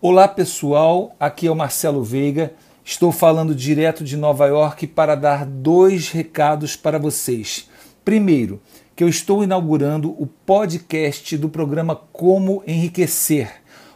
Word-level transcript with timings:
Olá 0.00 0.28
pessoal, 0.28 1.16
aqui 1.18 1.48
é 1.48 1.50
o 1.50 1.56
Marcelo 1.56 2.04
Veiga. 2.04 2.52
Estou 2.84 3.10
falando 3.10 3.52
direto 3.52 4.04
de 4.04 4.16
Nova 4.16 4.46
York 4.46 4.86
para 4.86 5.16
dar 5.16 5.44
dois 5.44 6.08
recados 6.12 6.76
para 6.76 7.00
vocês. 7.00 7.68
Primeiro, 8.04 8.62
que 8.94 9.02
eu 9.02 9.08
estou 9.08 9.42
inaugurando 9.42 10.10
o 10.10 10.24
podcast 10.24 11.36
do 11.36 11.48
programa 11.48 11.96
Como 12.12 12.62
Enriquecer, 12.64 13.50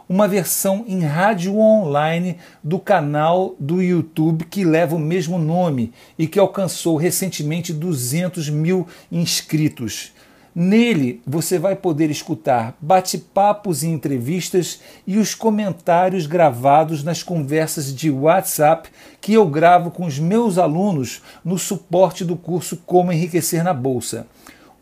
uma 0.08 0.26
versão 0.26 0.84
em 0.88 1.04
rádio 1.04 1.56
online 1.56 2.36
do 2.64 2.80
canal 2.80 3.54
do 3.56 3.80
YouTube 3.80 4.44
que 4.46 4.64
leva 4.64 4.96
o 4.96 4.98
mesmo 4.98 5.38
nome 5.38 5.92
e 6.18 6.26
que 6.26 6.40
alcançou 6.40 6.96
recentemente 6.96 7.72
200 7.72 8.48
mil 8.48 8.88
inscritos. 9.08 10.12
Nele 10.54 11.22
você 11.26 11.58
vai 11.58 11.74
poder 11.74 12.10
escutar 12.10 12.76
bate-papos 12.78 13.82
e 13.82 13.88
entrevistas 13.88 14.80
e 15.06 15.16
os 15.16 15.34
comentários 15.34 16.26
gravados 16.26 17.02
nas 17.02 17.22
conversas 17.22 17.94
de 17.94 18.10
WhatsApp 18.10 18.90
que 19.18 19.32
eu 19.32 19.46
gravo 19.46 19.90
com 19.90 20.04
os 20.04 20.18
meus 20.18 20.58
alunos 20.58 21.22
no 21.42 21.58
suporte 21.58 22.22
do 22.22 22.36
curso 22.36 22.76
Como 22.84 23.10
Enriquecer 23.10 23.64
na 23.64 23.72
Bolsa. 23.72 24.26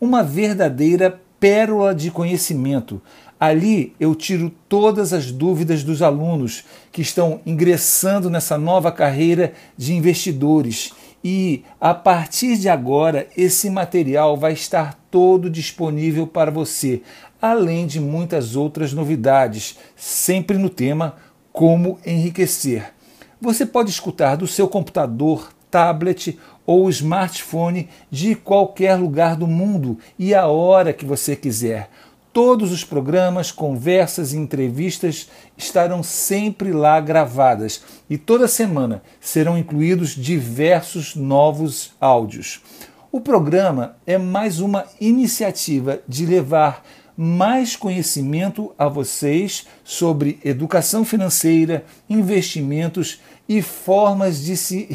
Uma 0.01 0.25
verdadeira 0.25 1.21
pérola 1.39 1.95
de 1.95 2.11
conhecimento. 2.11 3.01
Ali 3.39 3.95
eu 3.99 4.15
tiro 4.15 4.53
todas 4.69 5.13
as 5.13 5.31
dúvidas 5.31 5.85
dos 5.85 6.03
alunos 6.03 6.65
que 6.91 7.01
estão 7.01 7.41
ingressando 7.47 8.29
nessa 8.29 8.59
nova 8.59 8.91
carreira 8.91 9.53
de 9.79 9.95
investidores 9.95 10.93
e 11.23 11.65
a 11.81 11.93
partir 11.93 12.57
de 12.57 12.69
agora 12.69 13.29
esse 13.37 13.69
material 13.69 14.37
vai 14.37 14.53
estar 14.53 14.99
todo 15.11 15.51
disponível 15.51 16.27
para 16.27 16.51
você, 16.51 17.03
além 17.41 17.87
de 17.87 18.01
muitas 18.01 18.57
outras 18.57 18.93
novidades, 18.93 19.79
sempre 19.97 20.57
no 20.57 20.71
tema 20.71 21.17
como 21.53 21.99
enriquecer. 22.07 22.93
Você 23.41 23.65
pode 23.65 23.91
escutar 23.91 24.37
do 24.37 24.47
seu 24.47 24.69
computador, 24.69 25.53
tablet 25.71 26.39
ou 26.67 26.89
smartphone 26.91 27.89
de 28.11 28.35
qualquer 28.35 28.97
lugar 28.97 29.37
do 29.37 29.47
mundo 29.47 29.99
e 30.19 30.35
a 30.35 30.47
hora 30.47 30.93
que 30.93 31.05
você 31.05 31.35
quiser. 31.35 31.91
Todos 32.33 32.71
os 32.71 32.85
programas, 32.85 33.51
conversas 33.51 34.33
e 34.33 34.37
entrevistas 34.37 35.29
estarão 35.59 36.01
sempre 36.01 36.73
lá 36.73 37.01
gravadas 37.01 37.83
e 38.09 38.17
toda 38.17 38.47
semana 38.47 39.03
serão 39.21 39.59
incluídos 39.59 40.11
diversos 40.11 41.17
novos 41.17 41.91
áudios. 42.01 42.63
O 43.11 43.21
programa 43.21 43.97
é 44.07 44.17
mais 44.17 44.61
uma 44.61 44.85
iniciativa 45.01 45.99
de 46.07 46.25
levar 46.25 46.85
mais 47.17 47.77
conhecimento 47.77 48.73
a 48.79 48.89
vocês 48.89 49.67
sobre 49.85 50.39
educação 50.45 51.05
financeira, 51.05 51.85
investimentos 52.09 53.21
e 53.49 53.61
formas 53.61 54.43
de 54.43 54.57
se 54.57 54.89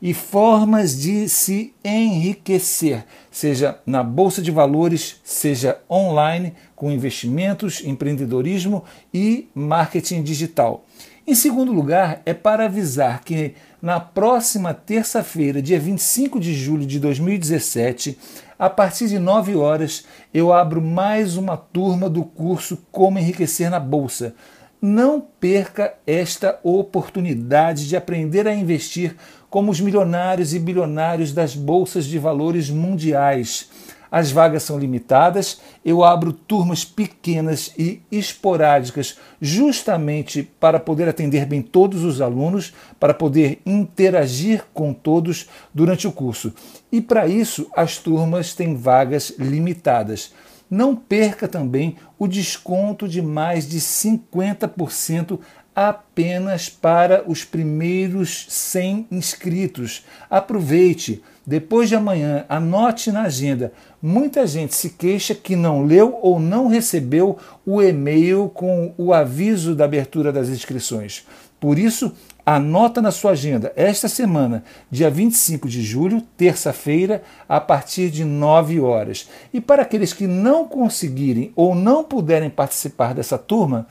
e 0.00 0.12
formas 0.12 0.98
de 1.00 1.28
se 1.28 1.72
enriquecer, 1.82 3.04
seja 3.30 3.80
na 3.86 4.02
bolsa 4.02 4.42
de 4.42 4.50
valores, 4.50 5.16
seja 5.24 5.78
online, 5.90 6.52
com 6.74 6.90
investimentos, 6.90 7.82
empreendedorismo 7.82 8.84
e 9.12 9.48
marketing 9.54 10.22
digital. 10.22 10.84
Em 11.26 11.34
segundo 11.34 11.72
lugar, 11.72 12.22
é 12.24 12.32
para 12.32 12.66
avisar 12.66 13.24
que 13.24 13.54
na 13.82 13.98
próxima 13.98 14.72
terça-feira, 14.72 15.60
dia 15.60 15.78
25 15.78 16.38
de 16.38 16.54
julho 16.54 16.86
de 16.86 17.00
2017, 17.00 18.16
a 18.58 18.70
partir 18.70 19.08
de 19.08 19.18
9 19.18 19.54
horas, 19.56 20.04
eu 20.32 20.52
abro 20.52 20.80
mais 20.80 21.36
uma 21.36 21.56
turma 21.56 22.08
do 22.08 22.24
curso 22.24 22.78
Como 22.90 23.18
Enriquecer 23.18 23.70
na 23.70 23.78
Bolsa 23.78 24.34
não 24.80 25.20
perca 25.20 25.94
esta 26.06 26.58
oportunidade 26.62 27.88
de 27.88 27.96
aprender 27.96 28.46
a 28.46 28.54
investir 28.54 29.16
como 29.48 29.70
os 29.70 29.80
milionários 29.80 30.54
e 30.54 30.58
bilionários 30.58 31.32
das 31.32 31.54
bolsas 31.54 32.04
de 32.04 32.18
valores 32.18 32.68
mundiais. 32.68 33.70
As 34.10 34.30
vagas 34.30 34.62
são 34.62 34.78
limitadas, 34.78 35.60
eu 35.84 36.04
abro 36.04 36.32
turmas 36.32 36.84
pequenas 36.84 37.72
e 37.78 38.00
esporádicas, 38.10 39.18
justamente 39.40 40.42
para 40.42 40.78
poder 40.78 41.08
atender 41.08 41.44
bem 41.46 41.60
todos 41.62 42.04
os 42.04 42.20
alunos, 42.20 42.72
para 42.98 43.12
poder 43.12 43.60
interagir 43.66 44.64
com 44.72 44.92
todos 44.92 45.48
durante 45.74 46.06
o 46.06 46.12
curso. 46.12 46.52
E 46.90 47.00
para 47.00 47.26
isso, 47.26 47.68
as 47.76 47.98
turmas 47.98 48.54
têm 48.54 48.76
vagas 48.76 49.32
limitadas. 49.38 50.32
Não 50.68 50.96
perca 50.96 51.46
também 51.46 51.96
o 52.18 52.26
desconto 52.26 53.06
de 53.06 53.22
mais 53.22 53.68
de 53.68 53.80
50% 53.80 55.38
apenas 55.76 56.70
para 56.70 57.22
os 57.30 57.44
primeiros 57.44 58.46
100 58.48 59.08
inscritos. 59.10 60.06
Aproveite, 60.30 61.22
depois 61.46 61.90
de 61.90 61.94
amanhã, 61.94 62.46
anote 62.48 63.12
na 63.12 63.22
agenda. 63.22 63.72
Muita 64.00 64.46
gente 64.46 64.74
se 64.74 64.90
queixa 64.90 65.34
que 65.34 65.54
não 65.54 65.84
leu 65.84 66.18
ou 66.22 66.40
não 66.40 66.66
recebeu 66.66 67.38
o 67.64 67.82
e-mail 67.82 68.50
com 68.54 68.94
o 68.96 69.12
aviso 69.12 69.74
da 69.74 69.84
abertura 69.84 70.32
das 70.32 70.48
inscrições. 70.48 71.26
Por 71.60 71.78
isso, 71.78 72.12
Anota 72.48 73.02
na 73.02 73.10
sua 73.10 73.32
agenda. 73.32 73.72
Esta 73.74 74.08
semana, 74.08 74.62
dia 74.88 75.10
25 75.10 75.68
de 75.68 75.82
julho, 75.82 76.22
terça-feira, 76.36 77.24
a 77.48 77.60
partir 77.60 78.08
de 78.08 78.24
9 78.24 78.78
horas. 78.78 79.28
E 79.52 79.60
para 79.60 79.82
aqueles 79.82 80.12
que 80.12 80.28
não 80.28 80.68
conseguirem 80.68 81.50
ou 81.56 81.74
não 81.74 82.04
puderem 82.04 82.48
participar 82.48 83.14
dessa 83.14 83.36
turma, 83.36 83.88